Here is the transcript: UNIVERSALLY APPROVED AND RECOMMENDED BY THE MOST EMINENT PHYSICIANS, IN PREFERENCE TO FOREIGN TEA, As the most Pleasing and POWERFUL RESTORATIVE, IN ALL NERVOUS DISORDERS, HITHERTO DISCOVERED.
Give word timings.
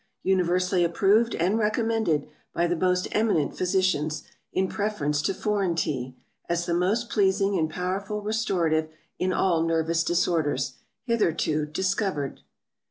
UNIVERSALLY 0.23 0.83
APPROVED 0.83 1.35
AND 1.35 1.59
RECOMMENDED 1.59 2.27
BY 2.55 2.65
THE 2.65 2.75
MOST 2.75 3.07
EMINENT 3.11 3.55
PHYSICIANS, 3.55 4.23
IN 4.51 4.67
PREFERENCE 4.67 5.21
TO 5.21 5.35
FOREIGN 5.35 5.75
TEA, 5.75 6.15
As 6.49 6.65
the 6.65 6.73
most 6.73 7.11
Pleasing 7.11 7.55
and 7.55 7.69
POWERFUL 7.69 8.23
RESTORATIVE, 8.23 8.89
IN 9.19 9.31
ALL 9.31 9.61
NERVOUS 9.61 10.03
DISORDERS, 10.03 10.73
HITHERTO 11.03 11.65
DISCOVERED. 11.65 12.41